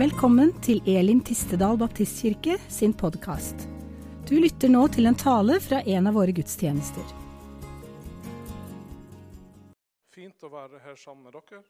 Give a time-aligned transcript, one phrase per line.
[0.00, 3.66] Velkommen til Elim Tistedal Baptistkirke sin podkast.
[4.24, 7.10] Du lytter nå til en tale fra en av våre gudstjenester.
[10.16, 11.60] Fint å være her sammen med dere.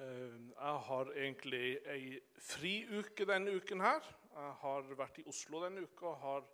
[0.00, 4.00] Eh, Jeg har egentlig ei friuke denne uken her.
[4.32, 6.50] Jeg har vært i Oslo denne uka og har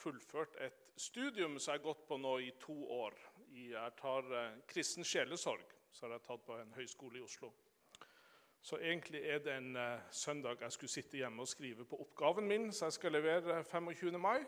[0.00, 3.12] fullført et studium som jeg har gått på nå i to år.
[3.52, 7.52] Jeg tar eh, kristen sjelesorg, har jeg tatt på en høyskole i Oslo.
[8.62, 12.48] Så egentlig er det en eh, søndag jeg skulle sitte hjemme og skrive på oppgaven
[12.48, 14.18] min, så jeg skal levere 25.
[14.20, 14.42] mai.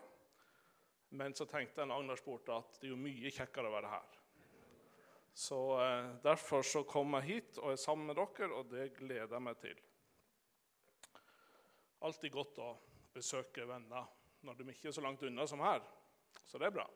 [1.10, 4.18] Men så tenkte når Agnar spurte at det er jo mye kjekkere å være her.
[5.34, 9.36] Så eh, Derfor så kom jeg hit og er sammen med dere, og det gleder
[9.36, 9.80] jeg meg til.
[12.00, 12.70] Alltid godt å
[13.14, 14.06] besøke venner
[14.46, 15.82] når de ikke er så langt unna som her.
[16.46, 16.86] Så det er bra.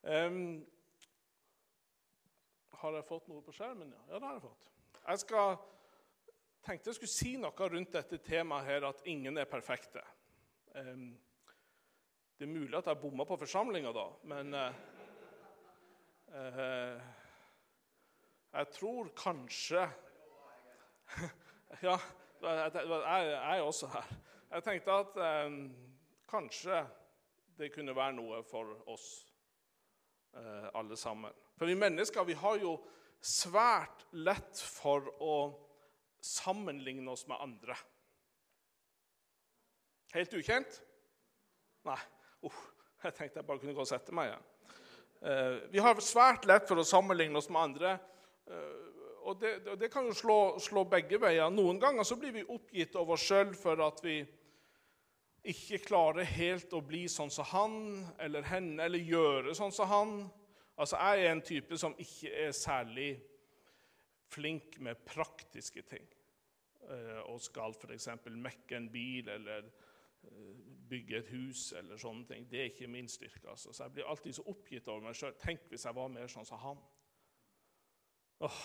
[0.00, 0.60] Um,
[2.80, 3.90] har jeg fått noe på skjermen?
[3.92, 4.68] Ja, ja det har jeg fått.
[5.00, 5.56] Jeg skal,
[6.66, 10.02] tenkte jeg skulle si noe rundt dette temaet her, at ingen er perfekte.
[10.74, 14.80] Det er mulig at jeg bomma på forsamlinga da, men eh,
[16.30, 17.00] Eh,
[18.52, 19.82] jeg tror kanskje
[21.82, 21.96] Ja,
[22.42, 24.06] jeg, er også her.
[24.50, 25.18] Jeg tenkte at
[26.30, 26.84] kanskje
[27.58, 29.08] det kunne være noe for oss
[30.34, 31.34] eh, alle sammen.
[31.58, 32.76] For vi mennesker vi har jo
[33.20, 35.34] svært lett for å
[36.24, 37.76] sammenligne oss med andre.
[40.14, 40.80] Helt ukjent?
[41.86, 41.98] Nei.
[42.42, 42.62] Uh,
[43.04, 44.46] jeg tenkte jeg bare kunne gå og sette meg igjen.
[45.20, 47.94] Uh, vi har svært lett for å sammenligne oss med andre.
[48.48, 48.90] Uh,
[49.28, 51.52] og det, det kan jo slå, slå, begge veier.
[51.52, 54.22] Noen ganger så blir vi oppgitt av oss sjøl for at vi
[55.50, 57.76] ikke klarer helt å bli sånn som han
[58.20, 60.14] eller henne, eller gjøre sånn som han.
[60.76, 63.10] Altså, Jeg er en type som ikke er særlig
[64.30, 66.06] flink med praktiske ting.
[66.90, 68.08] Eh, og skal f.eks.
[68.26, 69.70] mekke en bil eller
[70.90, 72.46] bygge et hus eller sånne ting.
[72.50, 73.46] Det er ikke min styrke.
[73.48, 73.72] Altså.
[73.72, 75.36] Så jeg blir alltid så oppgitt over meg sjøl.
[75.40, 76.80] Tenk hvis jeg var mer sånn som han.
[78.44, 78.62] Åh,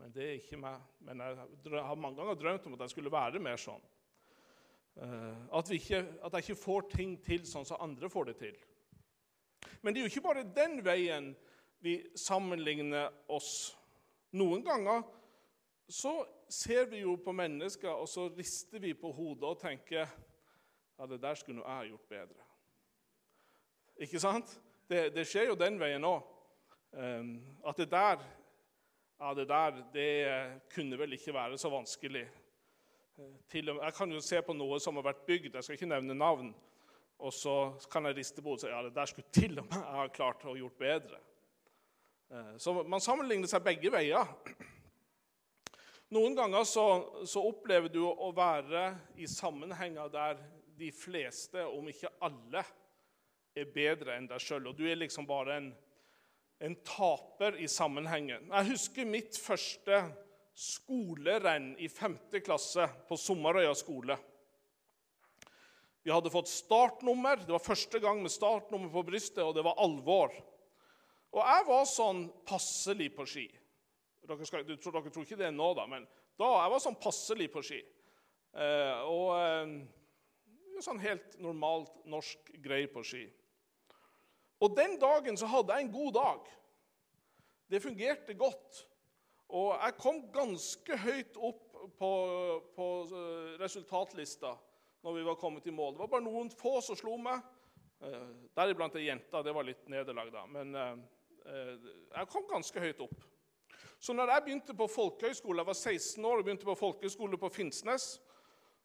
[0.00, 0.82] men det er ikke meg.
[1.04, 3.82] Men jeg har mange ganger drømt om at jeg skulle være mer sånn.
[4.94, 8.58] Uh, at, ikke, at, jeg ikke får ting til sånn som andre får det til.
[9.82, 11.32] Men det er jo ikke bare den veien
[11.82, 13.74] vi sammenligner oss.
[14.34, 15.04] Noen ganger
[15.88, 21.06] så ser vi jo på mennesker, og så rister vi på hodet og tenker ja,
[21.06, 22.46] det der skulle jeg ha gjort bedre.
[24.02, 24.56] Ikke sant?
[24.88, 26.24] Det, det skjer jo den veien òg.
[26.94, 27.36] Um,
[27.66, 28.22] at det der
[29.20, 30.10] ja, det der det
[30.74, 32.26] kunne vel ikke være så vanskelig.
[33.50, 35.78] Til og med, jeg kan jo se på noe som har vært bygd, jeg skal
[35.78, 36.50] ikke nevne navn,
[37.18, 37.54] og så
[37.90, 40.00] kan jeg riste på hodet og si ja, det der skulle til og med jeg
[40.00, 41.20] ha klart å gjort bedre.
[42.58, 44.26] Så man sammenligner seg begge veier.
[46.14, 46.84] Noen ganger så,
[47.26, 50.40] så opplever du å være i sammenhenger der
[50.78, 52.64] de fleste, om ikke alle,
[53.54, 54.66] er bedre enn deg sjøl.
[54.70, 55.68] Og du er liksom bare en,
[56.58, 58.50] en, taper i sammenhengen.
[58.50, 60.00] Jeg husker mitt første
[60.58, 62.18] skolerenn i 5.
[62.42, 64.18] klasse på Sommerøya skole.
[66.04, 67.46] Vi hadde fått startnummer.
[67.46, 70.34] Det var første gang med startnummer på brystet, og det var alvor.
[71.34, 73.48] Og jeg var sånn passelig på ski.
[74.24, 76.06] Dere, skal, dere, tror ikke det nå, da, men
[76.38, 77.82] da jeg var sånn passelig på ski.
[78.54, 79.28] Eh, og...
[79.36, 79.76] Eh,
[80.82, 83.24] sånn helt normalt norsk greie på ski.
[84.62, 86.50] Og den dagen så hadde jeg en god dag.
[87.70, 88.84] Det fungerte godt.
[89.54, 92.12] Og jeg kom ganske høyt opp på,
[92.74, 92.86] på
[93.60, 94.54] resultatlista
[95.04, 95.94] når vi var kommet i mål.
[95.94, 97.42] Det var bare noen få som slo meg.
[98.56, 99.42] Deriblant ei jente.
[99.44, 100.46] Det var litt nederlag, da.
[100.48, 100.72] Men
[101.44, 103.16] jeg kom ganske høyt opp.
[104.00, 107.48] Så når jeg begynte på folkehøyskole, jeg var 16 år og begynte på folkehøyskole på
[107.52, 108.08] Finnsnes,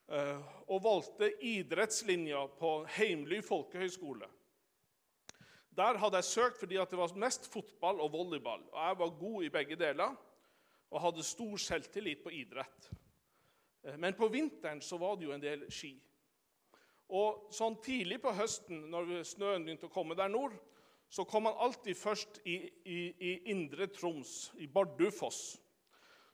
[0.10, 4.26] og valgte idrettslinja på Heimly folkehøyskole
[5.78, 8.64] Der hadde jeg søkt fordi det var mest fotball og volleyball.
[8.72, 10.16] og Jeg var god i begge deler
[10.90, 12.90] og hadde stor selvtillit på idrett.
[13.98, 15.94] Men på vinteren så var det jo en del ski.
[17.10, 20.58] Og sånn tidlig på høsten, når snøen begynte å komme der nord,
[21.10, 25.58] så kom han alltid først i, i, i Indre Troms, i Bardufoss.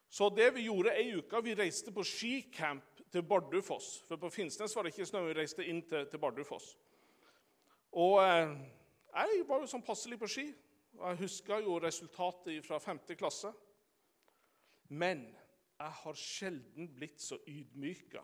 [0.09, 4.01] Så det vi gjorde ei uke, vi reiste på skicamp til Bardufoss.
[4.07, 5.23] For på Finnsnes var det ikke snø.
[5.29, 6.73] Vi reiste inn til, til Bardufoss.
[7.95, 8.51] Og eh,
[9.15, 10.45] jeg var jo sånn passelig på ski.
[10.99, 13.01] Og jeg huska jo resultatet fra 5.
[13.15, 13.51] klasse.
[14.91, 15.25] Men
[15.79, 18.23] jeg har sjelden blitt så ydmyka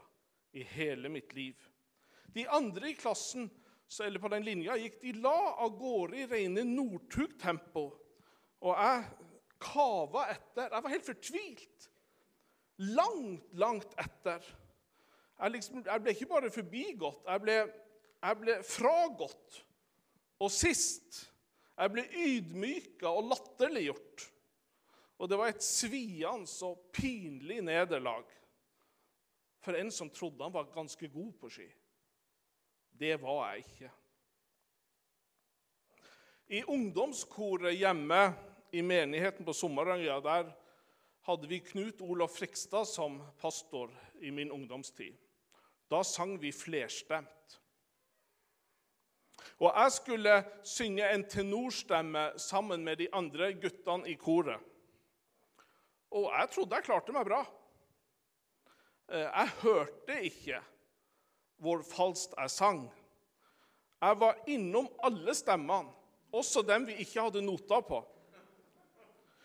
[0.55, 1.55] i hele mitt liv.
[2.35, 3.49] De andre i klassen
[3.99, 7.83] eller på den linja gikk de la av gårde i rene Northug-tempo.
[8.61, 9.03] Og jeg
[9.61, 10.69] kava etter.
[10.69, 11.87] Jeg var helt fortvilt.
[12.95, 14.45] Langt, langt etter.
[15.41, 17.57] Jeg, liksom, jeg ble ikke bare forbigått, jeg ble,
[18.21, 19.61] jeg ble fragått.
[20.41, 21.25] Og sist
[21.81, 24.27] jeg ble ydmyka og latterliggjort.
[25.21, 28.29] Og det var et sviende og pinlig nederlag
[29.61, 31.67] for en som trodde han var ganske god på ski.
[33.01, 33.87] Det var jeg ikke.
[36.53, 38.19] I ungdomskoret hjemme
[38.71, 40.51] i menigheten på Sommerøya der
[41.25, 43.89] hadde vi Knut Olof Frikstad som pastor
[44.21, 45.15] i min ungdomstid.
[45.89, 47.57] Da sang vi flerstemt.
[49.57, 54.61] Og jeg skulle synge en tenorstemme sammen med de andre guttene i koret.
[56.11, 57.41] Og jeg trodde jeg klarte meg bra.
[59.09, 60.61] Eh, jeg hørte ikke
[61.61, 62.85] hvor falskt jeg sang.
[64.01, 65.91] Jeg var innom alle stemmene,
[66.33, 67.99] også dem vi ikke hadde noter på.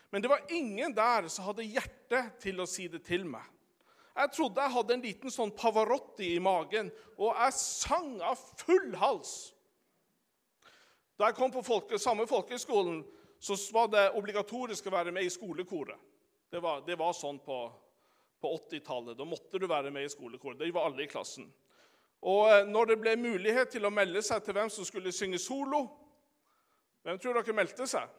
[0.09, 3.43] Men det var ingen der som hadde hjerte til å si det til meg.
[4.17, 8.95] Jeg trodde jeg hadde en liten sånn Pavarotti i magen, og jeg sang av full
[8.97, 9.33] hals.
[11.17, 13.03] Da jeg kom på folke, samme folkehøgskolen,
[13.39, 15.99] så var det obligatorisk å være med i skolekoret.
[16.49, 17.59] Det var, det var sånn på,
[18.41, 19.17] på 80-tallet.
[19.19, 20.57] Da måtte du være med i skolekoret.
[20.61, 21.49] Det var alle i klassen.
[22.21, 25.39] Og eh, når det ble mulighet til å melde seg til hvem som skulle synge
[25.41, 25.85] solo
[27.05, 28.09] Hvem tror dere meldte seg?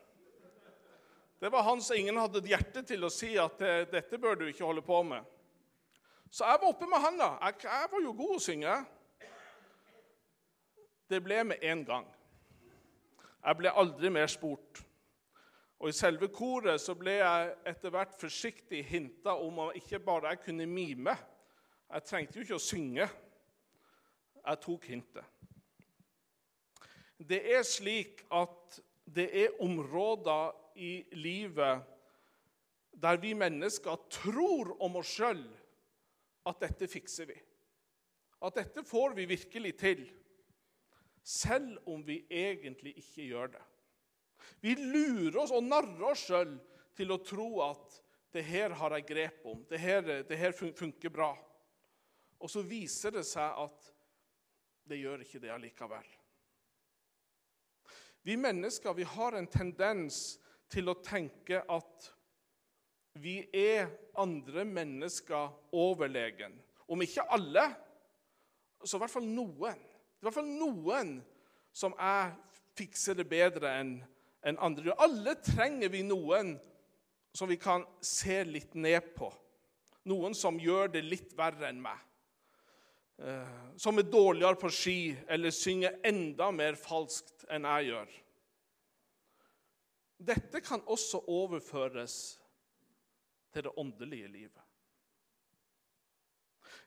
[1.38, 4.46] Det var han som ingen hadde hjerte til å si at eh, dette bør du
[4.48, 5.26] ikke holde på med.
[6.30, 7.18] Så jeg var oppe med han.
[7.20, 7.28] da.
[7.42, 8.78] Jeg, jeg var jo god å synge.
[11.08, 12.08] Det ble med én gang.
[13.44, 14.82] Jeg ble aldri mer spurt.
[15.78, 20.32] Og I selve koret så ble jeg etter hvert forsiktig hinta om at ikke bare
[20.32, 21.14] jeg kunne mime.
[21.92, 23.06] Jeg trengte jo ikke å synge.
[24.48, 25.24] Jeg tok hintet.
[27.18, 31.84] Det er slik at det er områder i livet
[32.98, 35.42] der vi mennesker tror om oss sjøl
[36.48, 37.36] at dette fikser vi.
[38.42, 40.04] At dette får vi virkelig til.
[41.22, 43.64] Selv om vi egentlig ikke gjør det.
[44.62, 46.56] Vi lurer oss og narrer oss sjøl
[46.96, 48.00] til å tro at
[48.34, 51.32] det her har jeg grep om, det her, det funker bra.
[52.38, 53.92] Og så viser det seg at
[54.88, 56.06] det gjør ikke det allikevel.
[58.26, 60.38] Vi mennesker vi har en tendens
[60.69, 62.08] til å tenke at
[63.19, 63.88] vi er
[64.19, 66.55] andre mennesker overlegen.
[66.88, 67.64] Om ikke alle,
[68.85, 69.81] så i hvert fall noen.
[70.19, 71.19] I hvert fall noen
[71.75, 72.32] som jeg
[72.79, 73.96] fikser det bedre enn
[74.46, 74.94] en andre.
[75.02, 76.56] Alle trenger vi noen
[77.35, 79.31] som vi kan se litt ned på.
[80.08, 81.99] Noen som gjør det litt verre enn meg.
[83.18, 88.12] Eh, som er dårligere på ski eller synger enda mer falskt enn jeg gjør.
[90.28, 92.14] Dette kan også overføres
[93.54, 94.62] til det åndelige livet.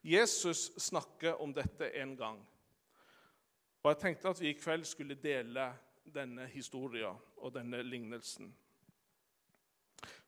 [0.03, 2.39] Jesus snakker om dette en gang.
[3.83, 5.67] Og Jeg tenkte at vi i kveld skulle dele
[6.05, 8.53] denne historien og denne lignelsen.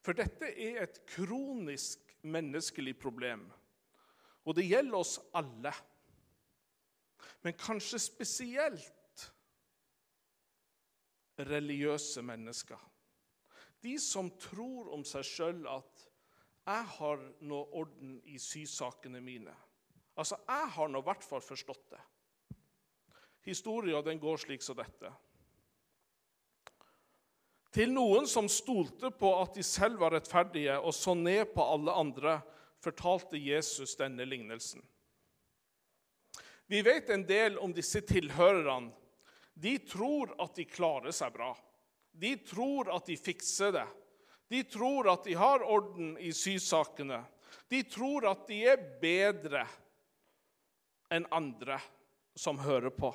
[0.04, 3.48] For dette er et kronisk menneskelig problem.
[4.44, 5.72] Og det gjelder oss alle.
[7.44, 9.28] Men kanskje spesielt
[11.40, 12.80] religiøse mennesker.
[13.84, 16.10] De som tror om seg sjøl at
[16.64, 19.56] 'jeg har nå orden i sysakene mine'.
[20.18, 22.02] Altså, jeg har nå i hvert fall forstått det.
[23.42, 25.12] Historien går slik som dette.
[27.74, 31.92] Til noen som stolte på at de selv var rettferdige og så ned på alle
[31.92, 32.42] andre,
[32.80, 34.84] fortalte Jesus denne lignelsen.
[36.74, 38.90] Vi vet en del om disse tilhørerne.
[39.54, 41.52] De tror at de klarer seg bra.
[42.18, 43.84] De tror at de fikser det.
[44.50, 47.20] De tror at de har orden i sysakene.
[47.70, 49.68] De tror at de er bedre
[51.14, 51.78] enn andre
[52.34, 53.14] som hører på.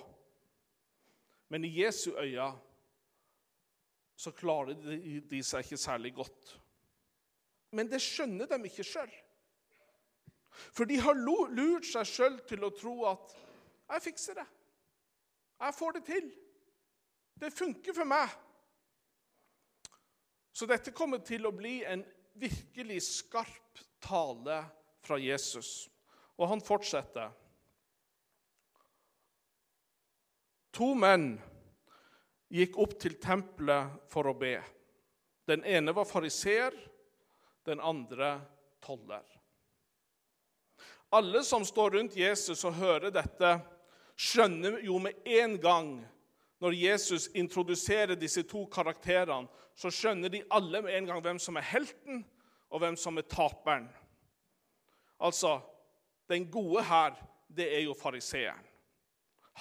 [1.50, 2.52] Men i Jesu øyne
[4.14, 6.54] så klarer de, seg ikke særlig godt.
[7.74, 9.10] Men det skjønner de ikke sjøl.
[10.70, 13.36] For de har lurt seg sjøl til å tro at
[13.88, 14.46] 'jeg fikser det'.
[15.60, 16.32] 'Jeg får det til'.
[17.40, 18.28] Det funker for meg.
[20.52, 22.04] Så dette kommer til å bli en
[22.34, 24.64] virkelig skarp tale
[25.00, 25.88] fra Jesus.
[26.38, 27.30] Og han fortsetter.
[30.72, 31.32] To menn
[32.54, 34.56] gikk opp til tempelet for å be.
[35.48, 36.74] Den ene var fariseer,
[37.64, 38.40] den andre
[38.84, 39.24] toller.
[41.10, 43.54] Alle som står rundt Jesus og hører dette,
[44.18, 45.90] skjønner jo med en gang
[46.58, 49.46] når Jesus introduserer disse to karakterene,
[49.78, 52.24] så skjønner de alle med en gang hvem som er helten,
[52.68, 53.86] og hvem som er taperen.
[55.22, 55.60] Altså,
[56.28, 57.14] den gode her,
[57.46, 58.64] det er jo fariseeren.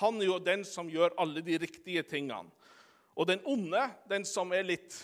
[0.02, 2.50] Han er jo den som gjør alle de riktige tingene.
[3.18, 4.98] Og den onde, den som er litt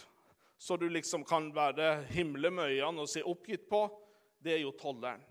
[0.64, 3.82] så du liksom kan være himle med øynene og se oppgitt på,
[4.40, 5.24] det er jo tolleren.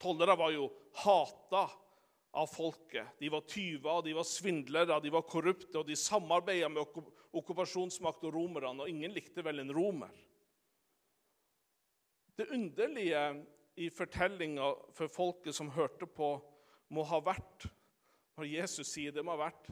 [0.00, 0.68] Tollere var jo
[1.04, 1.68] hata
[2.34, 3.14] av folket.
[3.18, 6.82] De var tyver, de var svindlere, de var korrupte, og de samarbeida med
[7.34, 10.12] okkupasjonsmakt og romerne, og ingen likte vel en romer.
[12.34, 13.22] Det underlige
[13.78, 16.36] i fortellinga for folket som hørte på,
[16.94, 17.64] må ha vært
[18.36, 19.70] Når Jesus sier det, må ha vært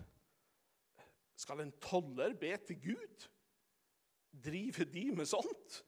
[1.38, 3.26] Skal en toller be til Gud?
[4.32, 5.82] Driver de med sånt?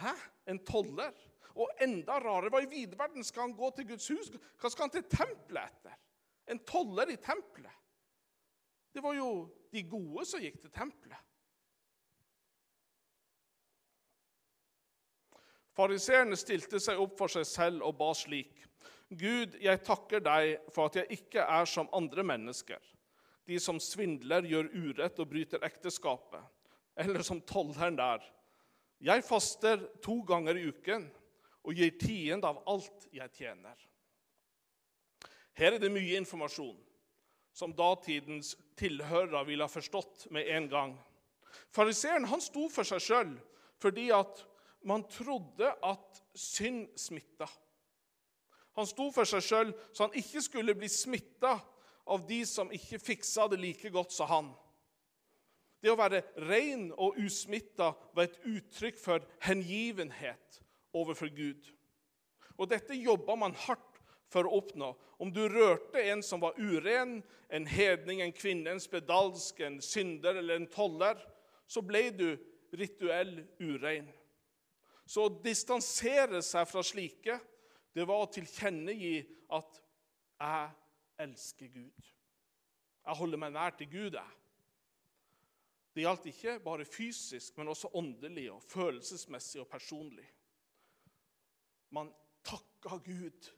[0.00, 0.12] Hæ?
[0.46, 1.12] En toller?
[1.56, 4.28] Og enda rarere, hva i vide verden skal han gå til Guds hus?
[4.60, 5.94] Hva skal han til tempelet etter?
[6.52, 7.72] En toller i tempelet.
[8.92, 9.30] Det var jo
[9.72, 11.22] de gode som gikk til tempelet.
[15.76, 18.62] Fariseerne stilte seg opp for seg selv og ba slik.:
[19.10, 22.80] Gud, jeg takker deg for at jeg ikke er som andre mennesker,
[23.46, 26.40] de som svindler, gjør urett og bryter ekteskapet,
[26.96, 28.24] eller som tolleren der.
[29.04, 31.04] Jeg faster to ganger i uken
[31.66, 33.76] og gir tiende av alt jeg tjener.
[35.56, 36.76] Her er det mye informasjon
[37.56, 40.96] som datidens tilhørere ville ha forstått med en gang.
[41.72, 43.32] Fariseeren sto for seg sjøl
[43.80, 44.42] fordi at
[44.86, 47.48] man trodde at synd smitta.
[48.76, 51.56] Han sto for seg sjøl så han ikke skulle bli smitta
[52.12, 54.52] av de som ikke fiksa det like godt som han.
[55.86, 60.56] Det å være ren og usmitta var et uttrykk for hengivenhet
[60.98, 61.68] overfor Gud.
[62.58, 64.88] Og dette jobba man hardt for å oppnå.
[65.22, 70.40] Om du rørte en som var uren, en hedning, en kvinne, en spedalsk, en synder
[70.40, 71.20] eller en toller,
[71.70, 72.26] så ble du
[72.74, 74.08] rituell urein.
[75.06, 77.36] Så å distansere seg fra slike,
[77.94, 79.20] det var å tilkjennegi
[79.54, 79.78] at
[80.40, 80.70] 'jeg
[81.28, 82.10] elsker Gud'.
[83.06, 84.18] Jeg holder meg nær til Gud.
[84.18, 84.45] jeg.
[85.96, 90.26] Det gjaldt ikke bare fysisk, men også åndelig og følelsesmessig og personlig.
[91.96, 92.10] Man
[92.44, 93.48] takka Gud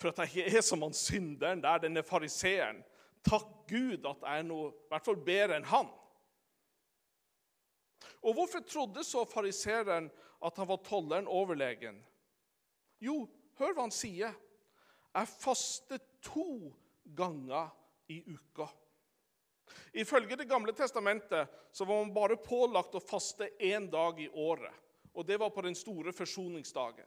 [0.00, 2.80] for at jeg ikke er som han synderen der, denne fariseeren.
[3.24, 5.92] Takk Gud at jeg er noe i hvert fall bedre enn han.
[8.24, 10.08] Og hvorfor trodde så fariseeren
[10.44, 12.00] at han var tolleren overlegen?
[13.00, 13.26] Jo,
[13.60, 14.32] hør hva han sier.
[15.12, 16.72] Jeg fastet to
[17.16, 17.68] ganger
[18.08, 18.70] i uka.
[19.92, 24.72] Ifølge Det gamle testamentet så var man bare pålagt å faste én dag i året.
[25.14, 27.06] Og det var på den store forsoningsdagen.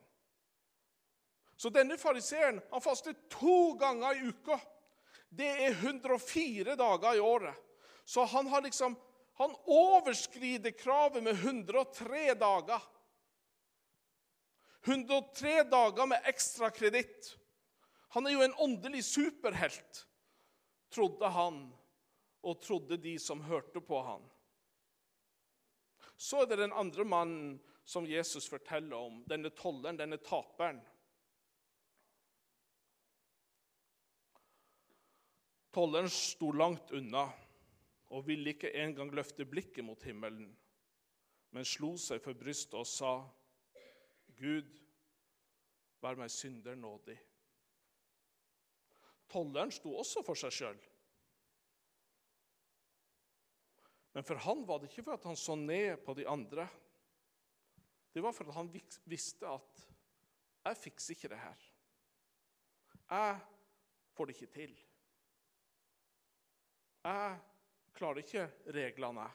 [1.60, 4.60] Så denne fariseeren han fastet to ganger i uka.
[5.30, 7.56] Det er 104 dager i året.
[8.06, 8.96] Så han har liksom
[9.40, 12.82] han overskrider kravet med 103 dager.
[14.84, 17.38] 103 dager med ekstra kreditt.
[18.10, 20.02] Han er jo en åndelig superhelt,
[20.92, 21.62] trodde han,
[22.44, 24.24] og trodde de som hørte på han.
[26.20, 30.82] Så er det den andre mannen som Jesus forteller om, denne tolleren, denne taperen.
[35.72, 37.28] Tolleren sto langt unna
[38.10, 40.50] og ville ikke engang løfte blikket mot himmelen,
[41.54, 43.14] men slo seg for brystet og sa,
[44.40, 44.70] Gud,
[46.02, 47.18] vær meg synder nådig.
[49.30, 50.80] Tolleren sto også for seg sjøl.
[54.20, 56.66] Men for han var det ikke for at han så ned på de andre.
[58.12, 58.68] Det var for at han
[59.08, 59.84] visste at
[60.66, 61.70] 'jeg fikser ikke det her'.
[63.10, 63.40] Jeg
[64.12, 64.74] får det ikke til.
[67.04, 67.40] Jeg
[67.94, 69.32] klarer ikke reglene.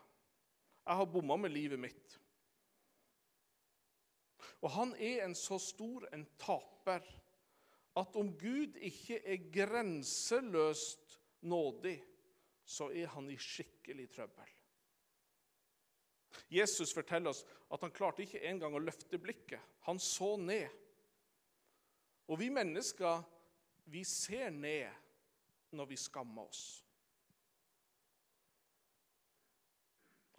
[0.87, 2.21] Jeg har bomma med livet mitt.
[4.61, 7.01] Og han er en så stor en taper
[7.97, 12.05] at om Gud ikke er grenseløst nådig,
[12.65, 14.55] så er han i skikkelig trøbbel.
[16.53, 19.61] Jesus forteller oss at han klarte ikke engang å løfte blikket.
[19.89, 20.69] Han så ned.
[22.29, 23.23] Og vi mennesker,
[23.93, 24.89] vi ser ned
[25.75, 26.65] når vi skammer oss.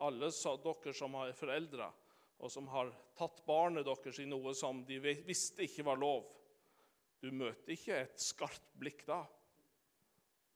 [0.04, 1.88] alle dere som har foreldre,
[2.38, 6.28] og som har tatt barnet deres i noe som de visste ikke var lov.
[7.22, 9.24] Du møter ikke et skarpt blikk da.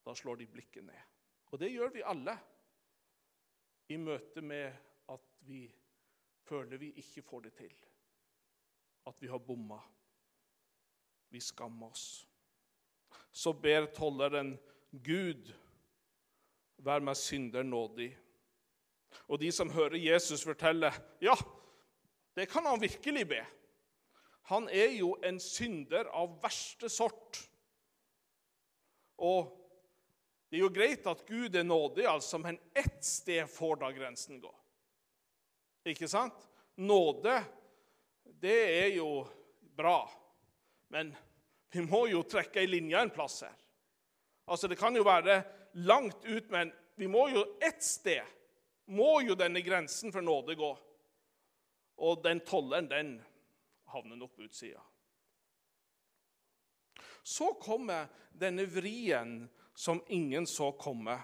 [0.03, 1.05] Da slår de blikket ned.
[1.50, 2.36] Og det gjør vi alle
[3.89, 4.88] i møte med
[5.39, 5.63] at vi
[6.43, 7.75] føler vi ikke får det til.
[9.08, 9.79] At vi har bomma.
[11.29, 12.27] Vi skammer oss.
[13.31, 14.58] Så ber tolleren
[14.91, 15.51] Gud,
[16.77, 18.10] vær meg synder nådig.
[19.27, 20.91] Og de som hører Jesus fortelle,
[21.22, 21.36] ja,
[22.36, 23.46] det kan han virkelig be.
[24.50, 27.38] han er jo en synder av verste sort.
[29.17, 29.51] Og
[30.50, 34.39] det er jo greit at Gud er nådig, altså, men ett sted får da grensen
[34.41, 34.58] gå.
[35.88, 36.48] Ikke sant?
[36.75, 37.38] Nåde,
[38.39, 39.24] det er jo
[39.75, 40.09] bra,
[40.91, 41.13] men
[41.71, 43.55] vi må jo trekke ei linje en plass her.
[44.50, 45.43] Altså, Det kan jo være
[45.74, 48.25] langt ut, men vi må jo ett sted
[48.89, 50.69] må jo denne grensen for nåde gå.
[52.00, 53.12] Og den tolleren, den
[53.91, 54.81] havner nok på utsida.
[57.24, 59.43] Så kommer denne vrien
[59.77, 61.19] som ingen så komme.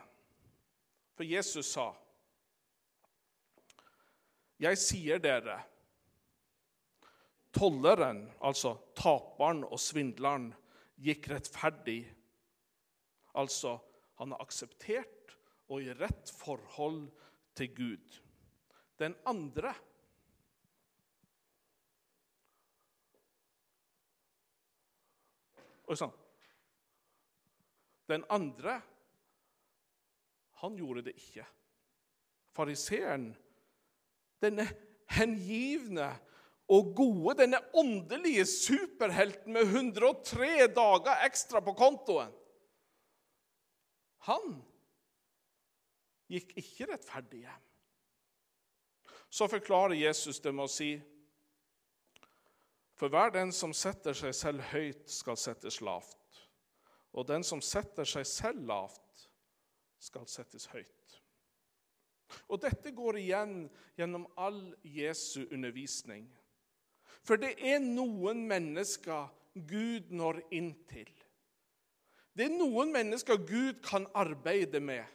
[1.15, 1.93] For Jesus sa,
[4.59, 5.63] 'Jeg sier dere'
[7.55, 10.50] Tolleren, altså taperen og svindleren,
[11.00, 12.01] gikk rettferdig.
[13.39, 13.77] Altså,
[14.19, 15.35] han har akseptert
[15.71, 17.07] og i rett forhold
[17.55, 18.19] til Gud.
[19.00, 19.74] Den andre
[25.85, 26.13] Oi sann.
[28.09, 28.79] Den andre,
[30.62, 31.45] han gjorde det ikke.
[32.57, 33.27] Fariseeren,
[34.43, 34.65] denne
[35.15, 36.09] hengivne
[36.71, 42.33] og gode, denne åndelige superhelten med 103 dager ekstra på kontoen
[44.25, 44.55] Han
[46.33, 47.65] gikk ikke rettferdig hjem.
[49.29, 50.95] Så forklarer Jesus det med å si
[52.97, 56.39] For hver den som setter seg selv høyt, skal settes lavt.
[57.13, 59.27] Og den som setter seg selv lavt,
[59.99, 61.04] skal settes høyt.
[62.50, 63.55] Og Dette går igjen
[63.98, 66.27] gjennom all Jesu undervisning.
[67.25, 71.10] For det er noen mennesker Gud når inn til.
[72.36, 75.05] Det er noen mennesker Gud kan arbeide med.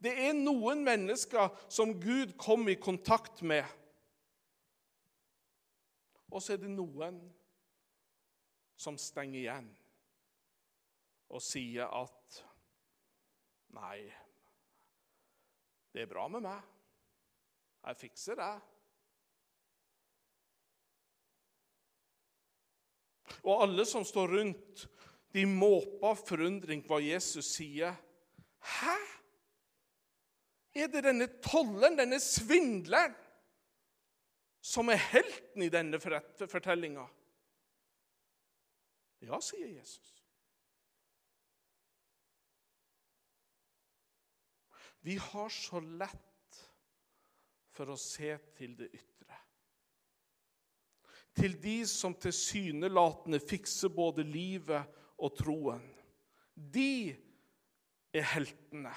[0.00, 3.66] Det er noen mennesker som Gud kom i kontakt med.
[6.30, 7.18] Og så er det noen
[8.80, 9.68] som stenger igjen
[11.30, 12.16] og sier at
[13.70, 14.00] Nei,
[15.94, 16.60] det er bra med meg.
[17.86, 18.52] Jeg fikser det.
[23.40, 24.84] Og alle som står rundt,
[25.34, 27.96] de måper forundring hva Jesus sier.
[28.60, 28.96] Hæ?
[30.74, 33.16] Er det denne tolleren, denne svindleren,
[34.60, 37.06] som er helten i denne fortellinga?
[39.26, 40.19] Ja, sier Jesus.
[45.00, 46.60] Vi har så lett
[47.72, 49.38] for å se til det ytre.
[51.40, 55.86] Til de som tilsynelatende fikser både livet og troen.
[56.54, 57.14] De
[58.12, 58.92] er heltene.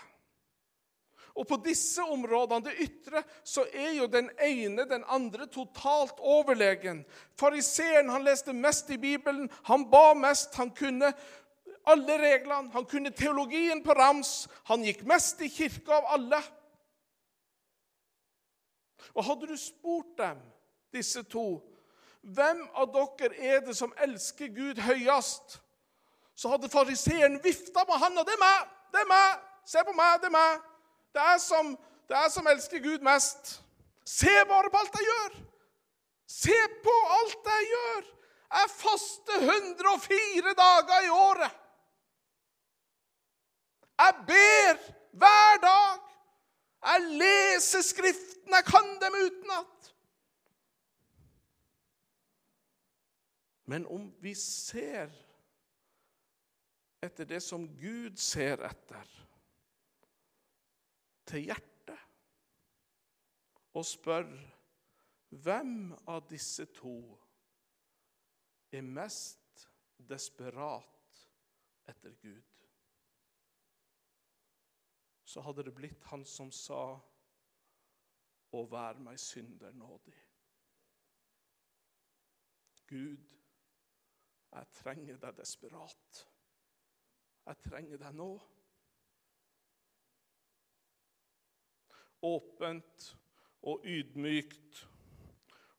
[1.33, 7.01] Og på disse områdene, det ytre, så er jo den ene den andre totalt overlegen.
[7.39, 11.09] Fariseeren han leste mest i Bibelen, han ba mest, han kunne
[11.85, 14.47] alle reglene, han kunne teologien på rams.
[14.69, 16.39] Han gikk mest i kirka av alle.
[19.13, 20.39] Og hadde du spurt dem,
[20.93, 21.59] disse to,
[22.23, 25.57] hvem av dere er det som elsker Gud høyest,
[26.35, 28.23] så hadde fariseeren vifta med handa.
[28.23, 28.69] Det er meg!
[28.93, 29.41] Det er meg!
[29.67, 30.21] Se på meg!
[30.21, 30.61] Det er meg!
[31.13, 31.73] Det er som,
[32.09, 33.57] det er som elsker Gud mest.
[34.07, 35.35] Se bare på alt jeg gjør!
[36.33, 38.07] Se på alt jeg gjør!
[38.53, 41.59] Jeg faster 104 dager i året.
[44.03, 44.79] Jeg ber
[45.21, 45.99] hver dag.
[46.83, 48.51] Jeg leser Skriften.
[48.57, 49.95] Jeg kan dem utenat.
[53.65, 55.11] Men om vi ser
[57.03, 59.07] etter det som Gud ser etter,
[61.27, 61.99] til hjertet
[63.73, 64.27] og spør
[65.43, 66.97] hvem av disse to
[68.71, 71.23] er mest desperat
[71.89, 72.52] etter Gud?
[75.33, 76.83] Så hadde det blitt han som sa
[78.53, 80.13] å være meg synder nådig.
[82.93, 83.31] Gud,
[84.53, 86.19] jeg trenger deg desperat.
[87.47, 88.35] Jeg trenger deg nå.
[92.23, 93.09] åpent
[93.67, 94.83] og ydmykt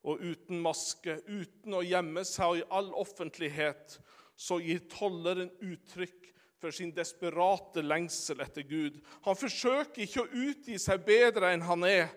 [0.05, 3.97] og uten maske, uten å gjemme seg og i all offentlighet,
[4.37, 6.29] så gir tolleren uttrykk
[6.65, 8.97] for sin desperate lengsel etter Gud.
[9.21, 12.07] Han forsøker ikke å utgi seg bedre enn han er.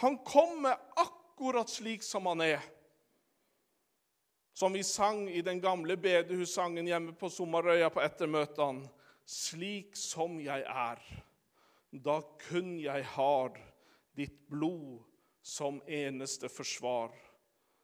[0.00, 2.62] Han kommer akkurat slik som han er.
[4.56, 8.88] Som vi sang i den gamle bedehussangen hjemme på Sommerøya på ettermøtene.
[9.28, 11.02] Slik som jeg er
[11.92, 13.58] da kun jeg har
[14.16, 15.02] ditt blod
[15.44, 17.12] som eneste forsvar.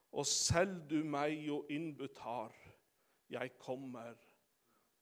[0.08, 2.54] og selv du meg jo innbudt har.
[3.28, 4.16] Jeg kommer,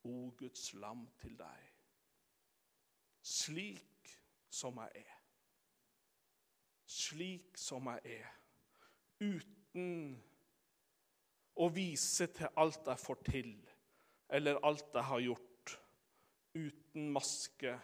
[0.07, 1.67] o Guds lam, til deg.
[3.27, 4.13] Slik
[4.51, 5.19] som jeg er.
[6.87, 8.31] Slik som jeg er.
[9.21, 10.15] Uten
[11.57, 13.53] å vise til alt jeg får til,
[14.39, 15.77] eller alt jeg har gjort.
[16.57, 17.75] Uten maske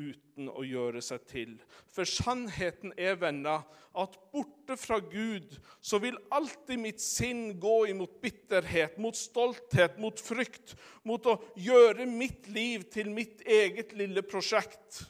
[0.00, 1.54] uten å gjøre seg til.
[1.92, 3.62] For sannheten er, venner,
[3.94, 10.18] at borte fra Gud så vil alltid mitt sinn gå imot bitterhet, mot stolthet, mot
[10.18, 10.74] frykt,
[11.06, 15.04] mot å gjøre mitt liv til mitt eget lille prosjekt.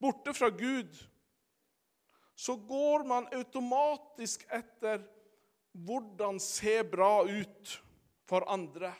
[0.00, 0.90] Borte fra Gud
[2.40, 5.02] så går man automatisk etter
[5.86, 7.74] hvordan ser bra ut
[8.26, 8.90] for andre.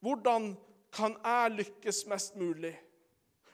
[0.00, 0.54] Hvordan
[0.92, 2.74] kan jeg lykkes mest mulig?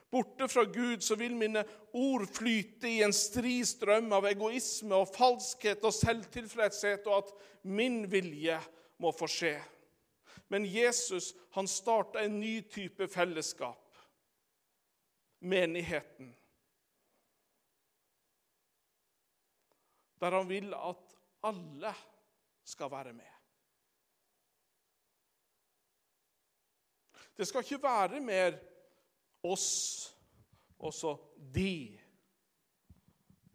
[0.09, 5.11] Borte fra Gud så vil mine ord flyte i en stri strøm av egoisme og
[5.11, 7.33] falskhet og selvtilfredshet, og at
[7.67, 8.55] min vilje
[9.03, 9.57] må få skje.
[10.47, 13.83] Men Jesus han starta en ny type fellesskap
[15.39, 16.35] menigheten.
[20.19, 21.93] Der han vil at alle
[22.63, 23.36] skal være med.
[27.37, 28.55] Det skal ikke være mer
[29.45, 30.13] oss
[30.79, 31.13] og så
[31.53, 31.99] de.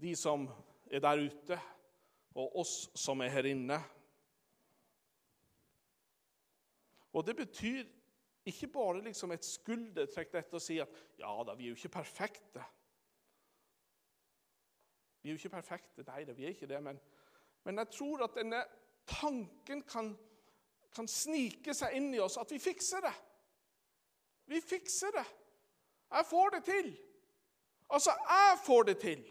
[0.03, 0.47] De som
[0.90, 1.59] er der ute,
[2.35, 3.79] og oss som er her inne.
[7.12, 7.85] Og Det betyr
[8.45, 11.99] ikke bare liksom et skuldertrekk dette å si at ja da, vi er jo ikke
[11.99, 12.64] perfekte.
[15.23, 16.07] Vi er jo ikke perfekte.
[16.09, 16.81] Nei da, vi er ikke det.
[16.83, 16.99] Men,
[17.62, 18.64] men jeg tror at denne
[19.07, 20.11] tanken kan,
[20.95, 23.14] kan snike seg inn i oss, at vi fikser det.
[24.52, 25.24] Vi fikser det.
[26.12, 26.90] Jeg får det til.
[27.88, 29.22] Altså, jeg får det til.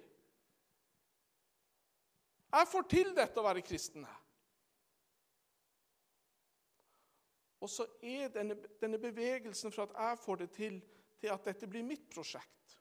[2.52, 4.08] Jeg får til dette å være kristen.
[7.62, 10.80] Og så er denne, denne, bevegelsen fra at jeg får det til,
[11.22, 12.78] til at dette blir mitt prosjekt,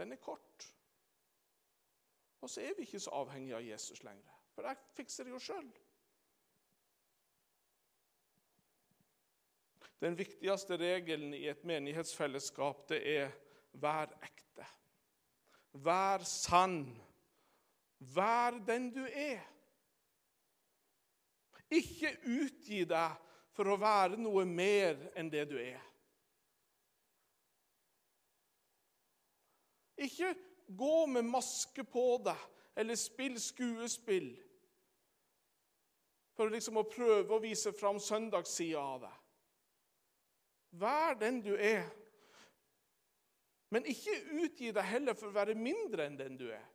[0.00, 0.64] den er kort.
[2.40, 5.42] Og så er vi ikke så avhengige av Jesus lenger, for jeg fikser det jo
[5.44, 5.68] sjøl.
[10.00, 13.32] Den viktigste regelen i et menighetsfellesskap det er
[13.80, 14.64] vær ekte.
[15.84, 16.82] Vær sann.
[18.14, 19.44] Vær den du er.
[21.70, 23.18] Ikke utgi deg
[23.54, 25.84] for å være noe mer enn det du er.
[30.00, 30.32] Ikke
[30.80, 32.48] gå med maske på deg
[32.80, 34.30] eller spill skuespill
[36.38, 39.19] for liksom å prøve å vise fram søndagssida av deg.
[40.70, 41.86] Vær den du er.
[43.70, 46.66] Men ikke utgi deg heller for å være mindre enn den du er.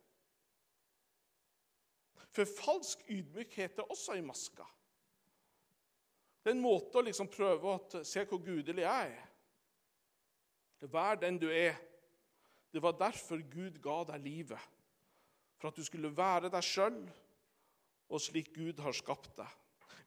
[2.36, 4.64] For falsk ydmykhet er også i maska.
[6.42, 9.22] Det er en måte å liksom prøve å se hvor gudelig jeg er.
[10.92, 11.74] Vær den du er.
[12.72, 14.74] Det var derfor Gud ga deg livet.
[15.56, 16.98] For at du skulle være deg sjøl,
[18.12, 19.54] og slik Gud har skapt deg.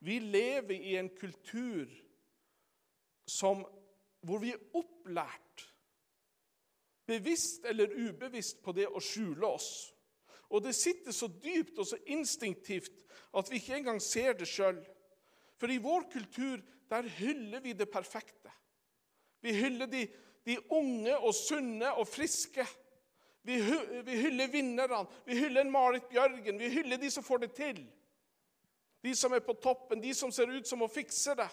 [0.06, 1.90] Vi lever i en kultur
[3.28, 3.66] som
[4.26, 5.66] hvor vi er opplært,
[7.10, 9.70] bevisst eller ubevisst, på det å skjule oss.
[10.50, 13.04] Og det sitter så dypt og så instinktivt
[13.38, 14.80] at vi ikke engang ser det sjøl.
[15.60, 18.52] For i vår kultur der hyller vi det perfekte.
[19.42, 20.08] Vi hyller de,
[20.46, 22.66] de unge og sunne og friske.
[23.46, 23.60] Vi,
[24.06, 25.06] vi hyller vinnerne.
[25.26, 26.60] Vi hyller Marit Bjørgen.
[26.60, 27.84] Vi hyller de som får det til.
[29.02, 31.48] De som er på toppen, de som ser ut som å fikse det.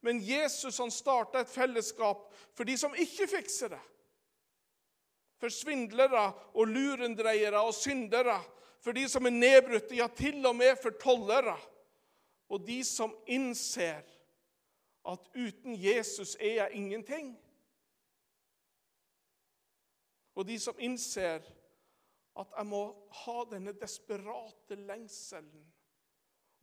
[0.00, 3.82] Men Jesus han starta et fellesskap for de som ikke fikser det.
[5.40, 8.38] For svindlere og lurendreiere og syndere.
[8.80, 11.56] For de som er nedbrutte, ja, til og med for tollere.
[12.48, 14.04] Og de som innser
[15.06, 17.34] at uten Jesus er jeg ingenting.
[20.34, 21.42] Og de som innser
[22.36, 22.82] at jeg må
[23.24, 25.64] ha denne desperate lengselen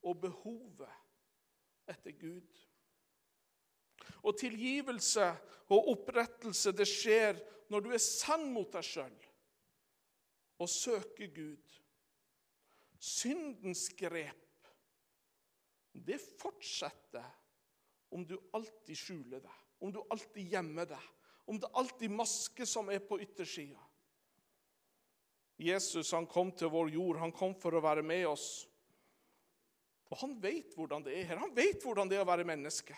[0.04, 2.60] og behovet etter Gud.
[4.24, 5.26] Og tilgivelse
[5.74, 7.40] og opprettelse det skjer
[7.72, 9.22] når du er sann mot deg sjøl
[10.64, 11.80] og søker Gud.
[13.04, 14.68] Syndens grep,
[15.92, 17.26] det fortsetter
[18.16, 21.10] om du alltid skjuler deg, om du alltid gjemmer deg,
[21.52, 23.82] om det alltid er maske som er på yttersida.
[25.60, 28.48] Jesus han kom til vår jord, han kom for å være med oss.
[30.14, 31.42] Og han vet hvordan det er her.
[31.42, 32.96] Han vet hvordan det er å være menneske.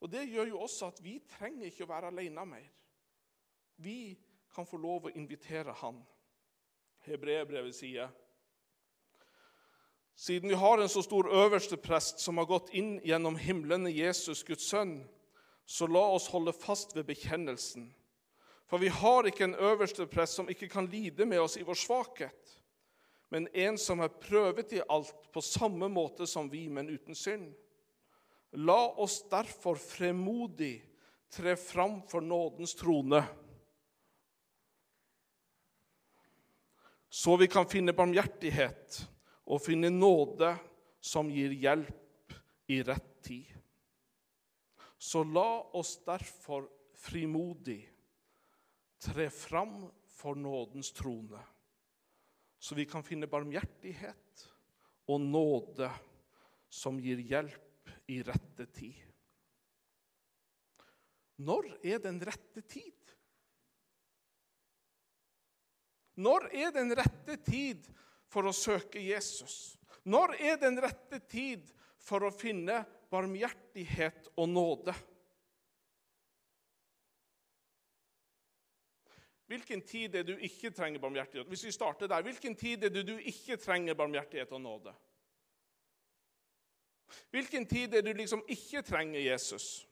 [0.00, 2.66] Og Det gjør jo også at vi trenger ikke å være alene mer.
[3.76, 4.16] Vi
[4.54, 6.00] kan få lov å invitere Han.
[7.06, 8.10] Hebreerbrevet sier
[10.20, 14.42] Siden vi har en så stor øverste prest som har gått inn gjennom himlene, Jesus,
[14.44, 14.98] Guds sønn,
[15.64, 17.86] så la oss holde fast ved bekjennelsen.
[18.68, 21.78] For vi har ikke en øverste prest som ikke kan lide med oss i vår
[21.78, 22.52] svakhet,
[23.32, 27.54] men en som er prøvet i alt på samme måte som vi, men uten synd.
[28.52, 30.80] La oss derfor fremodig
[31.30, 33.22] tre fram for nådens trone,
[37.10, 38.98] så vi kan finne barmhjertighet
[39.50, 40.50] og finne nåde
[41.02, 42.34] som gir hjelp
[42.70, 43.46] i rett tid.
[44.98, 46.66] Så la oss derfor
[46.98, 47.80] frimodig
[49.00, 51.40] tre fram for nådens trone,
[52.58, 54.46] så vi kan finne barmhjertighet
[55.10, 55.90] og nåde
[56.70, 57.69] som gir hjelp
[58.10, 59.06] i rette tid.
[61.40, 62.96] Når er den rette tid?
[66.20, 67.86] Når er den rette tid
[68.28, 69.76] for å søke Jesus?
[70.04, 71.70] Når er den rette tid
[72.00, 74.94] for å finne barmhjertighet og nåde?
[79.50, 81.48] Hvilken tid er du ikke trenger barmhjertighet?
[81.50, 84.92] Hvis vi starter der, Hvilken tid er det du ikke trenger barmhjertighet og nåde?
[87.30, 89.86] Hvilken tid er det du liksom ikke trenger Jesus?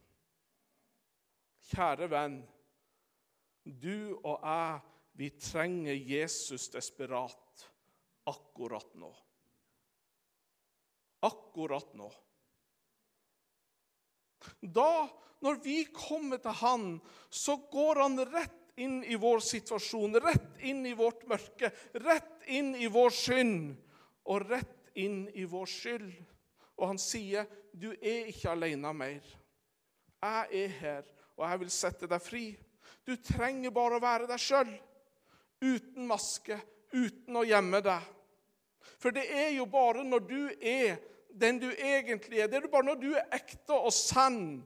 [1.69, 2.39] Kjære venn,
[3.63, 4.81] du og jeg,
[5.19, 7.67] vi trenger Jesus desperat
[8.31, 9.11] akkurat nå.
[11.27, 12.09] Akkurat nå.
[14.63, 15.09] Da,
[15.43, 16.87] når vi kommer til Han,
[17.31, 22.75] så går Han rett inn i vår situasjon, rett inn i vårt mørke, rett inn
[22.79, 23.73] i vår synd
[24.31, 26.13] og rett inn i vår skyld.
[26.79, 29.21] Og han sier, 'Du er ikke alene mer.
[30.23, 31.03] Jeg er her,
[31.37, 32.59] og jeg vil sette deg fri.'
[33.07, 34.71] Du trenger bare å være deg sjøl,
[35.65, 36.59] uten maske,
[36.93, 38.03] uten å gjemme deg.
[39.01, 40.99] For det er jo bare når du er
[41.39, 44.65] den du egentlig er, det er jo bare når du er ekte og sann,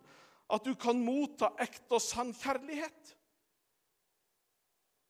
[0.52, 3.14] at du kan motta ekte og sann kjærlighet.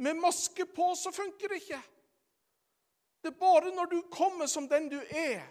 [0.02, 1.80] Med maske på så funker det ikke.
[3.22, 5.44] Det er bare når du kommer som den du er,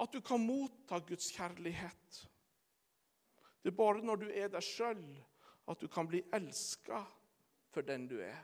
[0.00, 2.24] at du kan motta Guds kjærlighet.
[3.62, 5.04] Det er bare når du er deg sjøl,
[5.70, 7.00] at du kan bli elska
[7.72, 8.40] for den du er.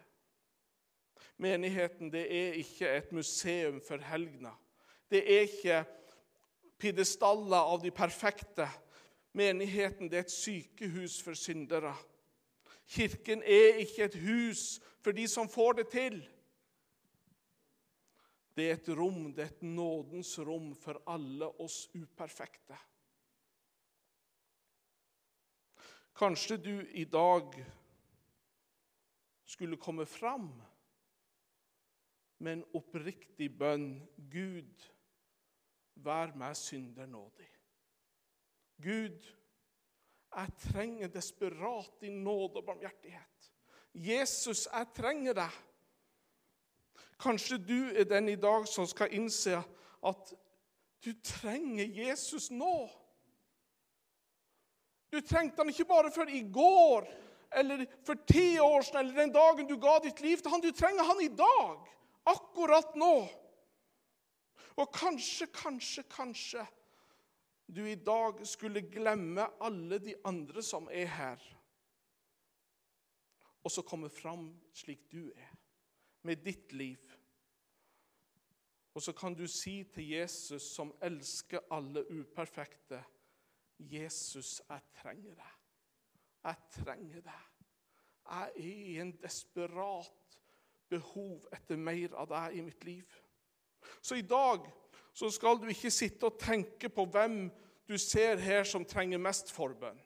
[1.40, 4.56] Menigheten det er ikke et museum for helgener.
[5.10, 5.84] Det er ikke
[6.80, 8.68] pidestaller av de perfekte.
[9.36, 11.94] Menigheten det er et sykehus for syndere.
[12.90, 16.20] Kirken er ikke et hus for de som får det til.
[18.60, 22.76] Det er et rom, det er et nådens rom for alle oss uperfekte.
[26.20, 27.56] Kanskje du i dag
[29.48, 30.50] skulle komme fram
[32.44, 33.94] med en oppriktig bønn.
[34.28, 34.84] Gud,
[36.04, 37.48] vær meg synder nådig.
[38.76, 39.24] Gud,
[40.36, 43.52] jeg trenger desperat din nåde og barmhjertighet.
[43.96, 45.60] Jesus, jeg trenger deg.
[47.20, 49.60] Kanskje du er den i dag som skal innse
[50.06, 50.32] at
[51.04, 52.88] du trenger Jesus nå.
[55.10, 57.08] Du trengte han ikke bare for i går
[57.60, 60.62] eller for ti år siden eller den dagen du ga ditt liv til han.
[60.62, 61.88] Du trenger han i dag,
[62.30, 63.14] akkurat nå.
[64.78, 66.64] Og kanskje, kanskje, kanskje
[67.66, 71.42] du i dag skulle glemme alle de andre som er her,
[73.60, 75.50] og så komme fram slik du er,
[76.22, 77.09] med ditt liv.
[79.00, 83.04] Og så kan du si til Jesus, som elsker alle uperfekte,
[83.78, 85.54] 'Jesus, jeg trenger deg.
[86.44, 87.46] Jeg trenger deg.
[88.30, 90.36] Jeg er i en desperat
[90.90, 93.16] behov etter mer av deg i mitt liv.'
[94.02, 94.68] Så i dag
[95.14, 97.50] så skal du ikke sitte og tenke på hvem
[97.88, 100.00] du ser her som trenger mest forbønn.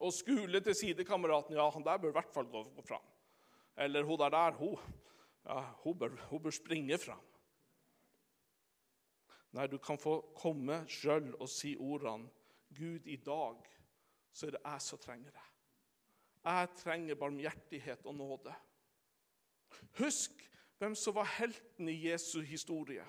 [0.00, 3.06] Og skule til sidekameraten ja, han der bør i hvert fall gå fram.
[3.76, 4.78] Eller hun der, der hun,
[5.46, 7.22] ja, hun, bør, hun bør springe fram.
[9.52, 12.30] Nei, du kan få komme sjøl og si ordene
[12.72, 13.58] Gud, i dag
[14.32, 15.48] så er det jeg som trenger deg.
[16.42, 18.54] Jeg trenger barmhjertighet og nåde.
[20.00, 20.40] Husk
[20.80, 23.04] hvem som var helten i Jesu historie.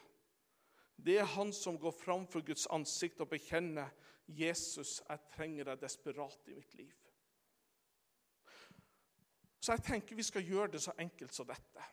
[0.95, 3.89] Det er han som går fram for Guds ansikt og bekjenner
[4.27, 6.93] Jesus, jeg trenger deg desperat i mitt liv.
[9.63, 11.89] Så jeg tenker vi skal gjøre det så enkelt som dette.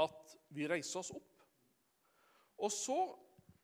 [0.00, 1.31] At vi reiser oss opp.
[2.58, 3.14] Og så,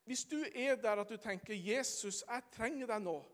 [0.04, 3.24] hvis du er der at du tenker 'Jesus, jeg trenger deg nå',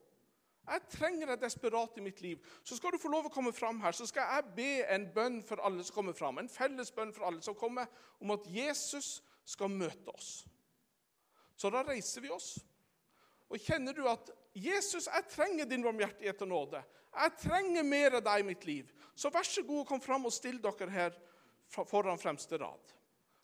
[0.64, 2.40] jeg trenger deg desperat i mitt liv.
[2.64, 3.92] Så skal du få lov å komme fram her.
[3.92, 6.38] Så skal jeg be en bønn for alle som kommer fram.
[6.40, 7.86] En felles bønn for alle som kommer,
[8.20, 10.46] om at Jesus skal møte oss.
[11.56, 12.56] Så da reiser vi oss.
[13.52, 16.82] Og kjenner du at 'Jesus, jeg trenger din barmhjertighet og nåde'.
[17.14, 18.90] Jeg trenger mer av deg i mitt liv.
[19.14, 21.18] Så vær så god, kom fram og still dere her
[21.68, 22.94] foran fremste rad.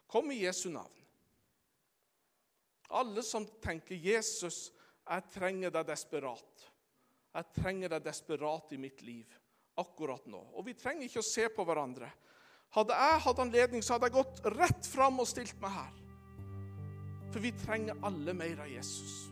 [0.08, 0.99] Kom i Jesu navn.
[2.90, 4.72] Alle som tenker 'Jesus,
[5.08, 6.66] jeg trenger deg desperat'.
[7.34, 9.26] Jeg trenger deg desperat i mitt liv
[9.78, 10.40] akkurat nå.
[10.54, 12.10] Og vi trenger ikke å se på hverandre.
[12.74, 15.94] Hadde jeg hatt anledning, så hadde jeg gått rett fram og stilt meg her.
[17.30, 19.30] For vi trenger alle mer av Jesus.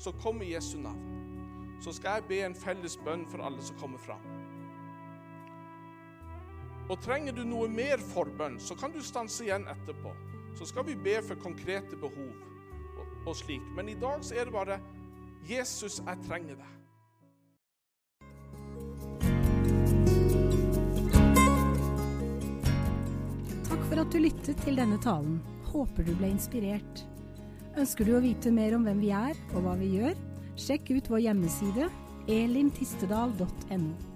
[0.00, 1.80] Så kom i Jesu navn.
[1.80, 4.24] Så skal jeg be en felles bønn for alle som kommer fram.
[6.90, 10.12] Og trenger du noe mer forbønn, så kan du stanse igjen etterpå.
[10.58, 12.49] Så skal vi be for konkrete behov
[13.26, 13.64] og slik.
[13.76, 14.80] Men i dag så er det bare
[15.48, 16.76] Jesus, jeg trenger deg.
[23.70, 25.40] Takk for at du lyttet til denne talen.
[25.70, 27.06] Håper du ble inspirert.
[27.78, 30.16] Ønsker du å vite mer om hvem vi er og hva vi gjør?
[30.60, 31.88] Sjekk ut vår hjemmeside
[32.30, 34.09] elintistedal.no.